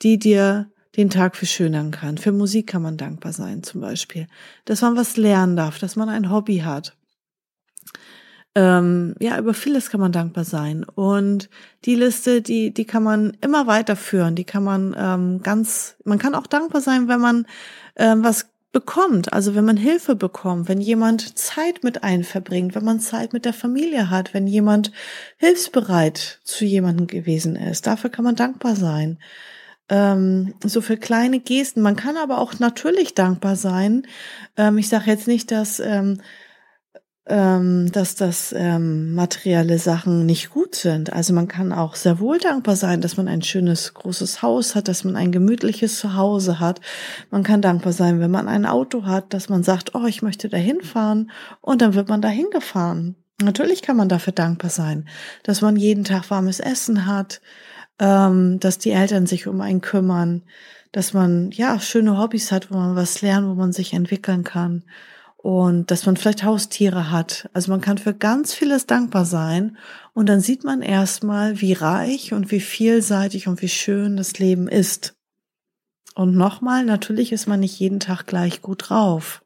die 0.01 0.19
dir 0.19 0.69
den 0.95 1.09
Tag 1.09 1.35
verschönern 1.35 1.91
kann. 1.91 2.17
Für 2.17 2.31
Musik 2.31 2.67
kann 2.67 2.81
man 2.81 2.97
dankbar 2.97 3.33
sein 3.33 3.63
zum 3.63 3.81
Beispiel. 3.81 4.27
Dass 4.65 4.81
man 4.81 4.95
was 4.95 5.17
lernen 5.17 5.55
darf, 5.55 5.79
dass 5.79 5.95
man 5.95 6.09
ein 6.09 6.31
Hobby 6.31 6.59
hat. 6.59 6.95
Ähm, 8.55 9.15
ja, 9.19 9.37
über 9.37 9.53
vieles 9.53 9.89
kann 9.89 9.99
man 9.99 10.11
dankbar 10.11 10.43
sein. 10.43 10.83
Und 10.83 11.49
die 11.85 11.95
Liste, 11.95 12.41
die, 12.41 12.73
die 12.73 12.85
kann 12.85 13.03
man 13.03 13.37
immer 13.41 13.67
weiterführen. 13.67 14.35
Die 14.35 14.43
kann 14.43 14.63
man 14.63 14.95
ähm, 14.97 15.41
ganz, 15.43 15.95
man 16.03 16.17
kann 16.19 16.35
auch 16.35 16.47
dankbar 16.47 16.81
sein, 16.81 17.07
wenn 17.07 17.19
man 17.19 17.45
ähm, 17.95 18.23
was 18.23 18.47
bekommt, 18.71 19.33
also 19.33 19.55
wenn 19.55 19.65
man 19.65 19.77
Hilfe 19.77 20.15
bekommt, 20.15 20.69
wenn 20.69 20.79
jemand 20.79 21.39
Zeit 21.39 21.83
mit 21.83 22.03
einem 22.03 22.23
verbringt, 22.23 22.75
wenn 22.75 22.85
man 22.85 22.99
Zeit 22.99 23.33
mit 23.33 23.45
der 23.45 23.53
Familie 23.53 24.11
hat, 24.11 24.35
wenn 24.35 24.45
jemand 24.45 24.91
hilfsbereit 25.37 26.39
zu 26.43 26.65
jemandem 26.65 27.07
gewesen 27.07 27.55
ist. 27.55 27.87
Dafür 27.87 28.11
kann 28.11 28.25
man 28.25 28.35
dankbar 28.35 28.75
sein 28.75 29.17
ähm, 29.89 30.53
so 30.63 30.81
für 30.81 30.97
kleine 30.97 31.39
Gesten. 31.39 31.81
Man 31.81 31.95
kann 31.95 32.15
aber 32.15 32.37
auch 32.37 32.59
natürlich 32.59 33.15
dankbar 33.15 33.55
sein. 33.55 34.03
Ähm, 34.55 34.77
ich 34.77 34.87
sage 34.87 35.09
jetzt 35.09 35.27
nicht, 35.27 35.51
dass 35.51 35.79
ähm, 35.79 36.21
ähm, 37.29 37.91
dass 37.91 38.15
das 38.15 38.53
ähm, 38.57 39.13
materielle 39.13 39.77
Sachen 39.77 40.25
nicht 40.25 40.49
gut 40.49 40.75
sind. 40.75 41.13
Also 41.13 41.33
man 41.33 41.47
kann 41.47 41.71
auch 41.71 41.95
sehr 41.95 42.19
wohl 42.19 42.39
dankbar 42.39 42.75
sein, 42.75 43.01
dass 43.01 43.17
man 43.17 43.27
ein 43.27 43.43
schönes 43.43 43.93
großes 43.93 44.41
Haus 44.41 44.73
hat, 44.73 44.87
dass 44.87 45.03
man 45.03 45.15
ein 45.15 45.31
gemütliches 45.31 45.99
Zuhause 45.99 46.59
hat. 46.59 46.81
Man 47.29 47.43
kann 47.43 47.61
dankbar 47.61 47.93
sein, 47.93 48.19
wenn 48.19 48.31
man 48.31 48.47
ein 48.47 48.65
Auto 48.65 49.05
hat, 49.05 49.33
dass 49.33 49.47
man 49.47 49.63
sagt, 49.63 49.93
oh, 49.93 50.05
ich 50.05 50.21
möchte 50.21 50.49
dahin 50.49 50.81
fahren 50.81 51.29
und 51.61 51.81
dann 51.81 51.93
wird 51.93 52.09
man 52.09 52.21
dahin 52.21 52.49
gefahren. 52.51 53.15
Natürlich 53.41 53.83
kann 53.83 53.95
man 53.95 54.09
dafür 54.09 54.33
dankbar 54.33 54.71
sein, 54.71 55.07
dass 55.43 55.61
man 55.61 55.75
jeden 55.75 56.03
Tag 56.03 56.29
warmes 56.31 56.59
Essen 56.59 57.05
hat, 57.05 57.41
ähm, 57.99 58.59
dass 58.59 58.79
die 58.79 58.91
Eltern 58.91 59.27
sich 59.27 59.47
um 59.47 59.61
einen 59.61 59.81
kümmern, 59.81 60.43
dass 60.91 61.13
man 61.13 61.51
ja 61.51 61.79
schöne 61.79 62.17
Hobbys 62.17 62.51
hat, 62.51 62.71
wo 62.71 62.77
man 62.77 62.95
was 62.95 63.21
lernt, 63.21 63.47
wo 63.47 63.53
man 63.53 63.71
sich 63.71 63.93
entwickeln 63.93 64.43
kann 64.43 64.83
und 65.41 65.89
dass 65.89 66.05
man 66.05 66.17
vielleicht 66.17 66.43
Haustiere 66.43 67.11
hat. 67.11 67.49
Also 67.53 67.71
man 67.71 67.79
kann 67.79 67.97
für 67.97 68.13
ganz 68.13 68.53
vieles 68.53 68.87
dankbar 68.87 69.23
sein 69.23 69.77
und 70.13 70.27
dann 70.27 70.41
sieht 70.41 70.65
man 70.65 70.81
erstmal, 70.81 71.61
wie 71.61 71.71
reich 71.71 72.33
und 72.33 72.51
wie 72.51 72.59
vielseitig 72.59 73.47
und 73.47 73.61
wie 73.61 73.69
schön 73.69 74.17
das 74.17 74.37
Leben 74.37 74.67
ist. 74.67 75.15
Und 76.13 76.35
nochmal, 76.35 76.83
natürlich 76.83 77.31
ist 77.31 77.47
man 77.47 77.61
nicht 77.61 77.79
jeden 77.79 78.01
Tag 78.01 78.25
gleich 78.25 78.61
gut 78.61 78.89
drauf. 78.89 79.41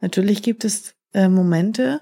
Natürlich 0.00 0.42
gibt 0.42 0.64
es 0.64 0.94
äh, 1.12 1.28
Momente, 1.28 2.00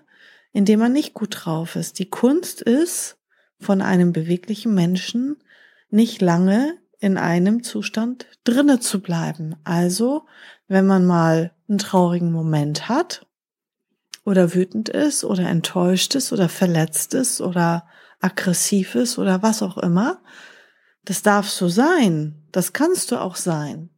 in 0.52 0.64
denen 0.64 0.82
man 0.82 0.92
nicht 0.92 1.12
gut 1.12 1.36
drauf 1.44 1.74
ist. 1.74 1.98
Die 1.98 2.08
Kunst 2.08 2.62
ist, 2.62 3.18
von 3.58 3.82
einem 3.82 4.12
beweglichen 4.12 4.72
Menschen 4.72 5.36
nicht 5.90 6.20
lange 6.20 6.78
in 7.00 7.18
einem 7.18 7.64
Zustand 7.64 8.26
drinne 8.44 8.78
zu 8.78 9.00
bleiben. 9.00 9.56
Also, 9.64 10.26
wenn 10.68 10.86
man 10.86 11.04
mal 11.06 11.55
einen 11.68 11.78
traurigen 11.78 12.32
Moment 12.32 12.88
hat 12.88 13.26
oder 14.24 14.54
wütend 14.54 14.88
ist 14.88 15.24
oder 15.24 15.48
enttäuscht 15.48 16.14
ist 16.14 16.32
oder 16.32 16.48
verletzt 16.48 17.14
ist 17.14 17.40
oder 17.40 17.86
aggressiv 18.20 18.94
ist 18.94 19.18
oder 19.18 19.42
was 19.42 19.62
auch 19.62 19.78
immer, 19.78 20.22
das 21.04 21.22
darf 21.22 21.48
so 21.48 21.68
sein. 21.68 22.46
Das 22.52 22.72
kannst 22.72 23.12
du 23.12 23.20
auch 23.20 23.36
sein. 23.36 23.90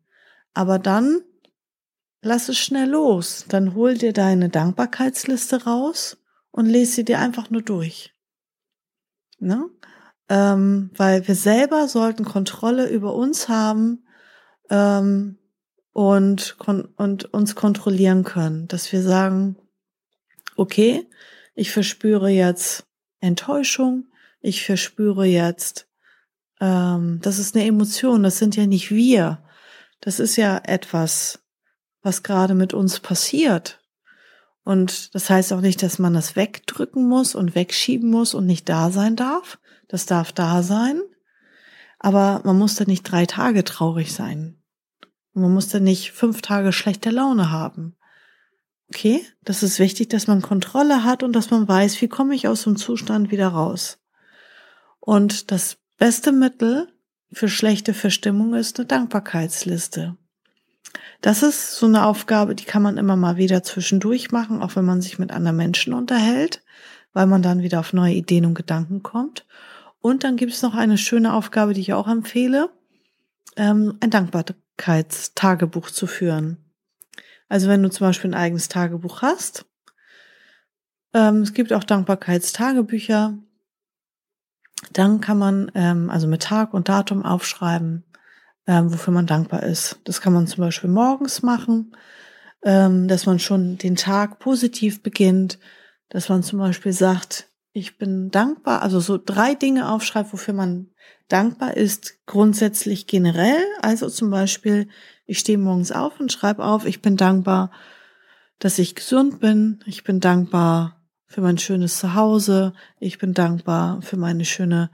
Aber 0.55 0.79
dann 0.79 1.23
lass 2.21 2.49
es 2.49 2.59
schnell 2.59 2.91
los. 2.91 3.47
Dann 3.49 3.75
hol 3.75 3.97
dir 3.97 4.13
deine 4.13 4.49
Dankbarkeitsliste 4.49 5.65
raus 5.65 6.19
und 6.51 6.67
lese 6.67 6.93
sie 6.93 7.05
dir 7.05 7.21
einfach 7.21 7.49
nur 7.51 7.63
durch. 7.63 8.15
Ne? 9.39 9.71
ähm, 10.29 10.91
weil 10.97 11.27
wir 11.27 11.35
selber 11.35 11.89
sollten 11.89 12.25
Kontrolle 12.25 12.89
über 12.89 13.15
uns 13.15 13.49
haben 13.49 14.05
ähm, 14.71 15.39
und, 15.93 16.57
und 16.97 17.33
uns 17.33 17.55
kontrollieren 17.55 18.25
können, 18.25 18.69
dass 18.69 18.93
wir 18.93 19.03
sagen, 19.03 19.57
okay, 20.57 21.09
ich 21.55 21.71
verspüre 21.71 22.29
jetzt 22.29 22.87
Enttäuschung, 23.21 24.07
ich 24.41 24.65
verspüre 24.65 25.27
jetzt, 25.27 25.89
ähm, 26.61 27.19
das 27.23 27.39
ist 27.39 27.57
eine 27.57 27.65
Emotion, 27.65 28.23
das 28.23 28.39
sind 28.39 28.57
ja 28.57 28.67
nicht 28.67 28.91
wir, 28.91 29.43
das 30.01 30.21
ist 30.21 30.37
ja 30.37 30.61
etwas, 30.65 31.41
was 32.03 32.23
gerade 32.23 32.55
mit 32.55 32.75
uns 32.75 33.01
passiert. 33.01 33.81
Und 34.63 35.15
das 35.15 35.31
heißt 35.31 35.53
auch 35.53 35.61
nicht, 35.61 35.83
dass 35.83 35.99
man 35.99 36.13
das 36.13 36.37
wegdrücken 36.37 37.09
muss 37.09 37.35
und 37.35 37.55
wegschieben 37.55 38.11
muss 38.11 38.35
und 38.35 38.47
nicht 38.47 38.69
da 38.69 38.91
sein 38.91 39.17
darf, 39.17 39.59
das 39.89 40.07
darf 40.07 40.31
da 40.33 40.63
sein, 40.63 41.01
aber 41.99 42.43
man 42.45 42.59
muss 42.59 42.77
da 42.77 42.85
nicht 42.85 43.03
drei 43.03 43.27
Tage 43.27 43.65
traurig 43.65 44.13
sein. 44.13 44.63
Und 45.39 45.43
man 45.43 45.55
muss 45.55 45.69
da 45.69 45.79
nicht 45.79 46.11
fünf 46.11 46.43
Tage 46.43 46.73
schlechte 46.73 47.11
Laune 47.11 47.53
haben. 47.53 47.95
Okay, 48.89 49.25
das 49.45 49.63
ist 49.63 49.79
wichtig, 49.79 50.09
dass 50.09 50.27
man 50.27 50.43
Kontrolle 50.43 51.05
hat 51.05 51.23
und 51.23 51.33
dass 51.33 51.53
man 51.53 51.69
weiß, 51.69 52.03
wie 52.03 52.09
komme 52.09 52.35
ich 52.35 52.49
aus 52.49 52.65
dem 52.65 52.75
Zustand 52.75 53.31
wieder 53.31 53.47
raus. 53.47 54.01
Und 54.99 55.53
das 55.53 55.77
beste 55.97 56.33
Mittel 56.33 56.89
für 57.31 57.49
schlechte 57.49 57.95
Verstimmung 57.95 58.55
ist 58.55 58.81
eine 58.81 58.87
Dankbarkeitsliste. 58.87 60.17
Das 61.21 61.45
ist 61.45 61.77
so 61.77 61.87
eine 61.87 62.05
Aufgabe, 62.05 62.57
die 62.57 62.65
kann 62.65 62.83
man 62.83 62.99
immer 62.99 63.15
mal 63.15 63.37
wieder 63.37 63.63
zwischendurch 63.63 64.33
machen, 64.33 64.61
auch 64.61 64.75
wenn 64.75 64.85
man 64.85 65.01
sich 65.01 65.21
mit 65.21 65.31
anderen 65.31 65.57
Menschen 65.57 65.93
unterhält, 65.93 66.65
weil 67.13 67.29
man 67.29 67.43
dann 67.43 67.63
wieder 67.63 67.79
auf 67.79 67.93
neue 67.93 68.15
Ideen 68.15 68.45
und 68.45 68.55
Gedanken 68.55 69.05
kommt. 69.05 69.47
Und 70.01 70.25
dann 70.25 70.37
gibt 70.37 70.53
es 70.53 70.63
noch 70.63 70.75
eine 70.75 70.99
schöne 70.99 71.33
Aufgabe, 71.33 71.75
die 71.75 71.81
ich 71.83 71.93
auch 71.93 72.09
empfehle, 72.09 72.71
ähm, 73.57 73.99
ein 74.01 74.11
Dankbarkeitstagebuch 74.79 75.91
zu 75.91 76.07
führen. 76.07 76.57
Also 77.49 77.69
wenn 77.69 77.83
du 77.83 77.91
zum 77.91 78.07
Beispiel 78.07 78.31
ein 78.31 78.41
eigenes 78.41 78.69
Tagebuch 78.69 79.23
hast, 79.23 79.67
ähm, 81.15 81.43
es 81.43 81.53
gibt 81.53 81.73
auch 81.73 81.85
Dankbarkeitstagebücher, 81.85 83.39
dann 84.93 85.21
kann 85.21 85.39
man 85.39 85.73
ähm, 85.75 86.11
also 86.11 86.29
mit 86.29 86.43
Tag 86.43 86.75
und 86.75 86.89
Datum 86.89 87.25
aufschreiben, 87.25 88.05
ähm, 88.67 88.93
wofür 88.93 89.13
man 89.13 89.27
dankbar 89.27 89.63
ist. 89.65 89.99
Das 90.05 90.21
kann 90.21 90.33
man 90.33 90.47
zum 90.47 90.63
Beispiel 90.63 90.91
morgens 90.91 91.43
machen, 91.43 91.97
ähm, 92.63 93.09
dass 93.09 93.27
man 93.27 93.39
schon 93.39 93.79
den 93.79 93.97
Tag 93.97 94.39
positiv 94.39 95.03
beginnt, 95.03 95.59
dass 96.11 96.29
man 96.29 96.43
zum 96.43 96.59
Beispiel 96.59 96.93
sagt, 96.93 97.49
ich 97.73 97.99
bin 97.99 98.31
dankbar, 98.31 98.83
also 98.83 99.01
so 99.01 99.19
drei 99.19 99.55
Dinge 99.55 99.91
aufschreibt, 99.91 100.33
wofür 100.33 100.55
man 100.55 100.91
dankbar 101.29 101.77
ist, 101.77 102.15
grundsätzlich 102.27 103.07
generell. 103.07 103.63
Also 103.83 104.09
zum 104.09 104.31
Beispiel, 104.31 104.89
ich 105.27 105.39
stehe 105.39 105.59
morgens 105.59 105.93
auf 105.93 106.19
und 106.21 106.33
schreibe 106.33 106.65
auf, 106.65 106.87
ich 106.87 107.03
bin 107.03 107.17
dankbar, 107.17 107.71
dass 108.59 108.79
ich 108.79 108.95
gesund 108.95 109.41
bin. 109.41 109.81
Ich 109.87 110.05
bin 110.05 110.21
dankbar 110.21 111.01
für 111.27 111.43
mein 111.43 111.59
schönes 111.59 111.99
Zuhause. 111.99 112.73
Ich 112.99 113.19
bin 113.19 113.35
dankbar 113.35 114.03
für 114.03 114.17
meine 114.17 114.45
schöne 114.45 114.91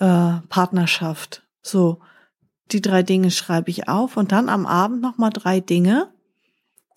äh, 0.00 0.34
Partnerschaft. 0.48 1.42
So, 1.62 2.00
die 2.72 2.82
drei 2.82 3.02
Dinge 3.02 3.30
schreibe 3.30 3.70
ich 3.70 3.88
auf 3.88 4.16
und 4.16 4.32
dann 4.32 4.48
am 4.48 4.66
Abend 4.66 5.00
nochmal 5.00 5.30
drei 5.30 5.60
Dinge, 5.60 6.12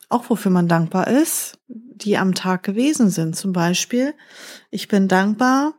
auch 0.09 0.29
wofür 0.29 0.51
man 0.51 0.67
dankbar 0.67 1.07
ist, 1.07 1.59
die 1.67 2.17
am 2.17 2.33
Tag 2.33 2.63
gewesen 2.63 3.09
sind. 3.09 3.35
Zum 3.35 3.53
Beispiel, 3.53 4.13
ich 4.69 4.87
bin 4.87 5.07
dankbar, 5.07 5.73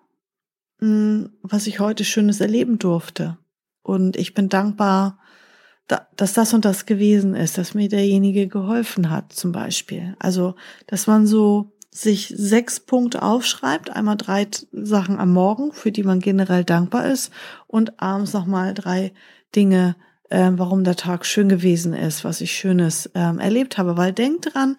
was 1.42 1.66
ich 1.66 1.78
heute 1.78 2.04
Schönes 2.04 2.40
erleben 2.40 2.78
durfte. 2.78 3.38
Und 3.82 4.16
ich 4.16 4.34
bin 4.34 4.48
dankbar, 4.48 5.18
dass 6.16 6.32
das 6.32 6.54
und 6.54 6.64
das 6.64 6.86
gewesen 6.86 7.34
ist, 7.34 7.58
dass 7.58 7.74
mir 7.74 7.88
derjenige 7.88 8.48
geholfen 8.48 9.10
hat, 9.10 9.32
zum 9.32 9.52
Beispiel. 9.52 10.16
Also, 10.18 10.54
dass 10.86 11.06
man 11.06 11.26
so 11.26 11.72
sich 11.90 12.32
sechs 12.34 12.80
Punkte 12.80 13.22
aufschreibt, 13.22 13.90
einmal 13.90 14.16
drei 14.16 14.48
Sachen 14.72 15.18
am 15.18 15.32
Morgen, 15.32 15.72
für 15.72 15.92
die 15.92 16.02
man 16.02 16.20
generell 16.20 16.64
dankbar 16.64 17.06
ist 17.06 17.30
und 17.66 18.00
abends 18.00 18.32
nochmal 18.32 18.72
drei 18.72 19.12
Dinge, 19.54 19.96
äh, 20.30 20.50
warum 20.54 20.84
der 20.84 20.96
Tag 20.96 21.26
schön 21.26 21.48
gewesen 21.48 21.92
ist, 21.92 22.24
was 22.24 22.40
ich 22.40 22.52
Schönes 22.52 23.10
ähm, 23.14 23.38
erlebt 23.38 23.76
habe. 23.76 23.98
Weil 23.98 24.12
denkt 24.12 24.54
dran, 24.54 24.78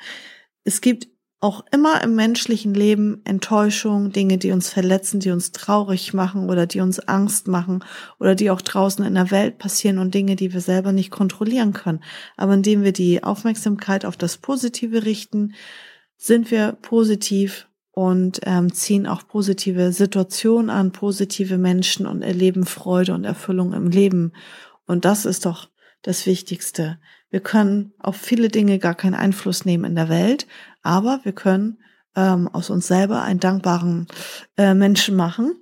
es 0.63 0.81
gibt 0.81 1.07
auch 1.43 1.65
immer 1.71 2.01
im 2.01 2.15
menschlichen 2.15 2.73
Leben 2.73 3.21
Enttäuschung, 3.25 4.13
Dinge, 4.13 4.37
die 4.37 4.51
uns 4.51 4.69
verletzen, 4.69 5.19
die 5.19 5.31
uns 5.31 5.51
traurig 5.51 6.13
machen 6.13 6.49
oder 6.49 6.65
die 6.65 6.79
uns 6.79 6.99
Angst 6.99 7.49
machen 7.49 7.83
oder 8.17 8.33
die 8.33 8.49
auch 8.49 8.61
draußen 8.61 9.03
in 9.03 9.15
der 9.15 9.29
Welt 9.29 9.57
passieren 9.57 9.97
und 9.97 10.13
Dinge, 10.13 10.37
die 10.37 10.53
wir 10.53 10.61
selber 10.61 10.93
nicht 10.93 11.11
kontrollieren 11.11 11.73
können. 11.73 12.01
Aber 12.37 12.53
indem 12.53 12.83
wir 12.83 12.93
die 12.93 13.23
Aufmerksamkeit 13.23 14.05
auf 14.05 14.15
das 14.15 14.37
Positive 14.37 15.03
richten, 15.03 15.53
sind 16.15 16.49
wir 16.49 16.77
positiv 16.81 17.67
und 17.91 18.39
ähm, 18.43 18.71
ziehen 18.71 19.05
auch 19.05 19.27
positive 19.27 19.91
Situationen 19.91 20.69
an, 20.69 20.93
positive 20.93 21.57
Menschen 21.57 22.07
und 22.07 22.21
erleben 22.21 22.65
Freude 22.65 23.13
und 23.13 23.25
Erfüllung 23.25 23.73
im 23.73 23.89
Leben. 23.89 24.31
Und 24.87 25.03
das 25.03 25.25
ist 25.25 25.45
doch 25.45 25.69
das 26.03 26.25
Wichtigste. 26.25 26.99
Wir 27.33 27.39
können 27.39 27.93
auf 27.97 28.15
viele 28.15 28.49
Dinge 28.49 28.77
gar 28.77 28.93
keinen 28.93 29.15
Einfluss 29.15 29.65
nehmen 29.65 29.85
in 29.85 29.95
der 29.95 30.07
Welt, 30.07 30.45
aber 30.83 31.19
wir 31.23 31.31
können 31.31 31.79
ähm, 32.15 32.47
aus 32.47 32.69
uns 32.69 32.85
selber 32.85 33.23
einen 33.23 33.39
dankbaren 33.39 34.05
äh, 34.55 34.75
Menschen 34.75 35.15
machen 35.15 35.55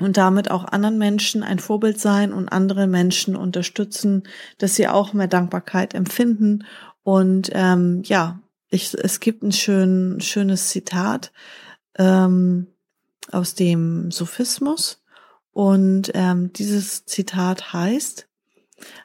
und 0.00 0.16
damit 0.16 0.50
auch 0.50 0.64
anderen 0.64 0.98
Menschen 0.98 1.44
ein 1.44 1.60
Vorbild 1.60 2.00
sein 2.00 2.32
und 2.32 2.48
andere 2.48 2.88
Menschen 2.88 3.36
unterstützen, 3.36 4.24
dass 4.58 4.74
sie 4.74 4.88
auch 4.88 5.12
mehr 5.12 5.28
Dankbarkeit 5.28 5.94
empfinden. 5.94 6.64
Und 7.04 7.50
ähm, 7.52 8.02
ja, 8.04 8.40
ich, 8.68 8.92
es 8.94 9.20
gibt 9.20 9.44
ein 9.44 9.52
schön, 9.52 10.20
schönes 10.20 10.70
Zitat 10.70 11.30
ähm, 11.96 12.66
aus 13.30 13.54
dem 13.54 14.10
Sophismus. 14.10 15.04
Und 15.52 16.10
ähm, 16.14 16.52
dieses 16.52 17.04
Zitat 17.04 17.72
heißt, 17.72 18.26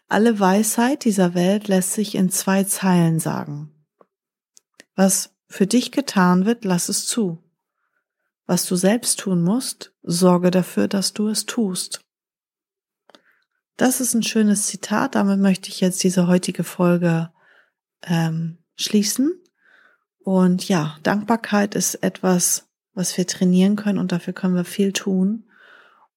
alle 0.08 0.40
Weisheit 0.40 1.06
dieser 1.06 1.34
Welt 1.34 1.68
lässt 1.68 1.94
sich 1.94 2.16
in 2.16 2.30
zwei 2.30 2.64
Zeilen 2.64 3.20
sagen. 3.20 3.72
Was 4.96 5.34
für 5.48 5.68
dich 5.68 5.92
getan 5.92 6.46
wird, 6.46 6.66
lass 6.66 6.90
es 6.90 7.06
zu. 7.06 7.44
Was 8.46 8.66
du 8.66 8.76
selbst 8.76 9.20
tun 9.20 9.42
musst, 9.42 9.94
sorge 10.02 10.52
dafür, 10.52 10.88
dass 10.88 11.14
du 11.14 11.28
es 11.28 11.46
tust. 11.46 12.02
Das 13.78 14.02
ist 14.02 14.14
ein 14.14 14.24
schönes 14.24 14.68
Zitat. 14.68 15.16
Damit 15.16 15.40
möchte 15.40 15.70
ich 15.70 15.80
jetzt 15.80 16.04
diese 16.04 16.28
heutige 16.28 16.64
Folge 16.64 17.32
ähm, 18.04 18.58
schließen. 18.76 19.34
Und 20.20 20.68
ja, 20.68 20.98
Dankbarkeit 21.04 21.76
ist 21.76 21.96
etwas, 21.96 22.68
was 22.94 23.18
wir 23.18 23.26
trainieren 23.26 23.76
können 23.76 23.98
und 23.98 24.12
dafür 24.12 24.34
können 24.34 24.56
wir 24.56 24.66
viel 24.66 24.94
tun. 24.94 25.46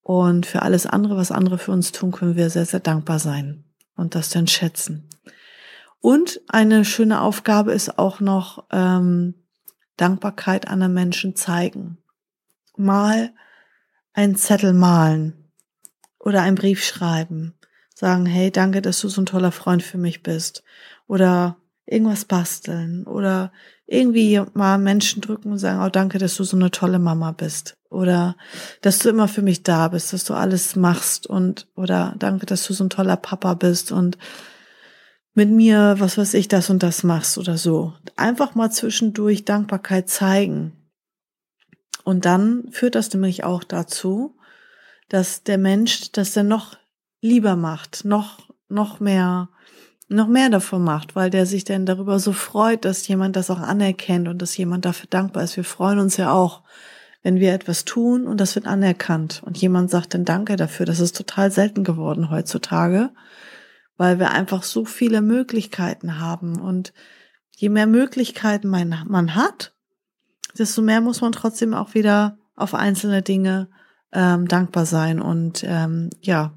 Und 0.04 0.44
für 0.44 0.60
alles 0.60 0.84
andere, 0.84 1.16
was 1.16 1.32
andere 1.32 1.56
für 1.56 1.72
uns 1.72 1.90
tun, 1.90 2.12
können 2.12 2.36
wir 2.36 2.50
sehr, 2.50 2.66
sehr 2.66 2.80
dankbar 2.80 3.18
sein 3.18 3.64
und 3.96 4.14
das 4.14 4.28
dann 4.28 4.46
schätzen. 4.46 5.08
Und 6.00 6.42
eine 6.46 6.84
schöne 6.84 7.22
Aufgabe 7.22 7.72
ist 7.72 7.98
auch 7.98 8.20
noch 8.20 8.66
ähm, 8.70 9.34
Dankbarkeit 9.96 10.68
anderen 10.68 10.92
Menschen 10.92 11.36
zeigen. 11.36 11.96
Mal 12.76 13.32
einen 14.12 14.36
Zettel 14.36 14.74
malen 14.74 15.50
oder 16.18 16.42
einen 16.42 16.56
Brief 16.56 16.84
schreiben. 16.84 17.54
Sagen, 17.94 18.26
hey, 18.26 18.50
danke, 18.50 18.82
dass 18.82 19.00
du 19.00 19.08
so 19.08 19.22
ein 19.22 19.26
toller 19.26 19.52
Freund 19.52 19.82
für 19.82 19.96
mich 19.96 20.22
bist. 20.22 20.64
Oder 21.06 21.56
irgendwas 21.86 22.24
basteln 22.24 23.06
oder 23.06 23.52
irgendwie 23.86 24.40
mal 24.54 24.78
Menschen 24.78 25.20
drücken 25.20 25.52
und 25.52 25.58
sagen, 25.58 25.82
oh 25.84 25.90
danke, 25.90 26.18
dass 26.18 26.36
du 26.36 26.44
so 26.44 26.56
eine 26.56 26.70
tolle 26.70 26.98
Mama 26.98 27.32
bist 27.32 27.76
oder 27.90 28.36
dass 28.80 28.98
du 28.98 29.10
immer 29.10 29.28
für 29.28 29.42
mich 29.42 29.62
da 29.62 29.88
bist, 29.88 30.12
dass 30.12 30.24
du 30.24 30.34
alles 30.34 30.76
machst 30.76 31.26
und 31.26 31.68
oder 31.76 32.14
danke, 32.18 32.46
dass 32.46 32.66
du 32.66 32.72
so 32.72 32.84
ein 32.84 32.90
toller 32.90 33.16
Papa 33.16 33.54
bist 33.54 33.92
und 33.92 34.16
mit 35.34 35.50
mir, 35.50 35.96
was 35.98 36.16
weiß 36.16 36.34
ich, 36.34 36.48
das 36.48 36.70
und 36.70 36.82
das 36.82 37.02
machst 37.02 37.38
oder 37.38 37.58
so. 37.58 37.92
Einfach 38.16 38.54
mal 38.54 38.70
zwischendurch 38.70 39.44
Dankbarkeit 39.44 40.08
zeigen. 40.08 40.72
Und 42.04 42.24
dann 42.24 42.68
führt 42.70 42.94
das 42.94 43.12
nämlich 43.12 43.42
auch 43.42 43.64
dazu, 43.64 44.36
dass 45.08 45.42
der 45.42 45.58
Mensch 45.58 46.12
das 46.12 46.32
dann 46.32 46.48
noch 46.48 46.76
lieber 47.20 47.56
macht, 47.56 48.04
noch, 48.04 48.48
noch 48.68 49.00
mehr 49.00 49.48
noch 50.14 50.28
mehr 50.28 50.50
davon 50.50 50.82
macht, 50.82 51.16
weil 51.16 51.30
der 51.30 51.46
sich 51.46 51.64
dann 51.64 51.86
darüber 51.86 52.18
so 52.18 52.32
freut, 52.32 52.84
dass 52.84 53.06
jemand 53.08 53.36
das 53.36 53.50
auch 53.50 53.60
anerkennt 53.60 54.28
und 54.28 54.40
dass 54.40 54.56
jemand 54.56 54.84
dafür 54.84 55.08
dankbar 55.10 55.44
ist. 55.44 55.56
Wir 55.56 55.64
freuen 55.64 55.98
uns 55.98 56.16
ja 56.16 56.32
auch, 56.32 56.62
wenn 57.22 57.40
wir 57.40 57.54
etwas 57.54 57.84
tun 57.84 58.26
und 58.26 58.40
das 58.40 58.54
wird 58.54 58.66
anerkannt 58.66 59.42
und 59.44 59.56
jemand 59.56 59.90
sagt 59.90 60.14
dann 60.14 60.24
Danke 60.24 60.56
dafür. 60.56 60.86
Das 60.86 61.00
ist 61.00 61.16
total 61.16 61.50
selten 61.50 61.82
geworden 61.84 62.30
heutzutage, 62.30 63.10
weil 63.96 64.18
wir 64.18 64.30
einfach 64.30 64.62
so 64.62 64.84
viele 64.84 65.22
Möglichkeiten 65.22 66.20
haben 66.20 66.60
und 66.60 66.92
je 67.56 67.68
mehr 67.68 67.86
Möglichkeiten 67.86 68.68
man, 68.68 69.04
man 69.06 69.34
hat, 69.34 69.72
desto 70.58 70.82
mehr 70.82 71.00
muss 71.00 71.20
man 71.20 71.32
trotzdem 71.32 71.72
auch 71.72 71.94
wieder 71.94 72.36
auf 72.56 72.74
einzelne 72.74 73.22
Dinge 73.22 73.68
ähm, 74.12 74.46
dankbar 74.46 74.86
sein 74.86 75.20
und 75.20 75.64
ähm, 75.66 76.10
ja, 76.20 76.52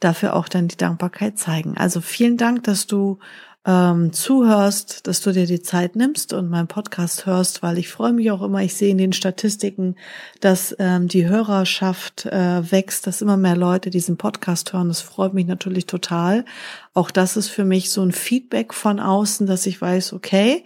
dafür 0.00 0.34
auch 0.34 0.48
dann 0.48 0.68
die 0.68 0.76
Dankbarkeit 0.76 1.38
zeigen. 1.38 1.76
Also 1.76 2.00
vielen 2.00 2.36
Dank, 2.36 2.64
dass 2.64 2.86
du 2.86 3.18
ähm, 3.64 4.12
zuhörst, 4.12 5.06
dass 5.06 5.20
du 5.20 5.32
dir 5.32 5.46
die 5.46 5.62
Zeit 5.62 5.94
nimmst 5.94 6.32
und 6.32 6.50
meinen 6.50 6.66
Podcast 6.66 7.26
hörst, 7.26 7.62
weil 7.62 7.78
ich 7.78 7.88
freue 7.88 8.12
mich 8.12 8.30
auch 8.32 8.42
immer, 8.42 8.60
ich 8.62 8.74
sehe 8.74 8.90
in 8.90 8.98
den 8.98 9.12
Statistiken, 9.12 9.94
dass 10.40 10.74
ähm, 10.80 11.06
die 11.06 11.28
Hörerschaft 11.28 12.26
äh, 12.26 12.72
wächst, 12.72 13.06
dass 13.06 13.22
immer 13.22 13.36
mehr 13.36 13.56
Leute 13.56 13.90
diesen 13.90 14.16
Podcast 14.16 14.72
hören. 14.72 14.88
Das 14.88 15.00
freut 15.00 15.32
mich 15.32 15.46
natürlich 15.46 15.86
total. 15.86 16.44
Auch 16.92 17.12
das 17.12 17.36
ist 17.36 17.48
für 17.48 17.64
mich 17.64 17.90
so 17.90 18.02
ein 18.02 18.12
Feedback 18.12 18.74
von 18.74 18.98
außen, 18.98 19.46
dass 19.46 19.66
ich 19.66 19.80
weiß, 19.80 20.12
okay, 20.12 20.64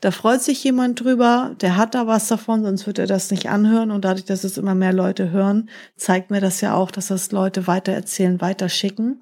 da 0.00 0.10
freut 0.10 0.40
sich 0.42 0.64
jemand 0.64 1.00
drüber, 1.00 1.54
der 1.60 1.76
hat 1.76 1.94
da 1.94 2.06
was 2.06 2.26
davon, 2.28 2.62
sonst 2.62 2.86
wird 2.86 2.98
er 2.98 3.06
das 3.06 3.30
nicht 3.30 3.50
anhören. 3.50 3.90
Und 3.90 4.04
dadurch, 4.04 4.24
dass 4.24 4.44
es 4.44 4.56
immer 4.56 4.74
mehr 4.74 4.94
Leute 4.94 5.30
hören, 5.30 5.68
zeigt 5.96 6.30
mir 6.30 6.40
das 6.40 6.62
ja 6.62 6.74
auch, 6.74 6.90
dass 6.90 7.08
das 7.08 7.32
Leute 7.32 7.66
weitererzählen, 7.66 8.40
weiterschicken. 8.40 9.20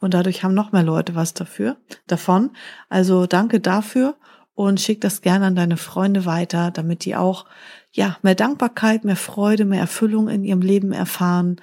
Und 0.00 0.14
dadurch 0.14 0.44
haben 0.44 0.54
noch 0.54 0.70
mehr 0.70 0.82
Leute 0.82 1.14
was 1.14 1.32
dafür, 1.34 1.76
davon. 2.06 2.50
Also 2.90 3.26
danke 3.26 3.58
dafür 3.58 4.16
und 4.54 4.80
schick 4.80 5.00
das 5.00 5.22
gerne 5.22 5.46
an 5.46 5.56
deine 5.56 5.76
Freunde 5.76 6.26
weiter, 6.26 6.70
damit 6.70 7.04
die 7.04 7.16
auch, 7.16 7.46
ja, 7.92 8.18
mehr 8.22 8.34
Dankbarkeit, 8.34 9.04
mehr 9.04 9.16
Freude, 9.16 9.64
mehr 9.64 9.80
Erfüllung 9.80 10.28
in 10.28 10.44
ihrem 10.44 10.60
Leben 10.60 10.92
erfahren 10.92 11.56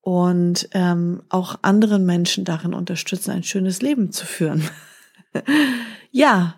und 0.00 0.68
ähm, 0.72 1.22
auch 1.28 1.56
anderen 1.62 2.04
Menschen 2.04 2.44
darin 2.44 2.74
unterstützen, 2.74 3.30
ein 3.30 3.42
schönes 3.42 3.80
Leben 3.80 4.10
zu 4.10 4.26
führen. 4.26 4.64
ja, 6.10 6.57